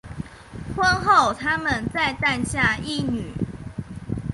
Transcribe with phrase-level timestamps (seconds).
[0.75, 3.31] 婚后他们再诞下一女。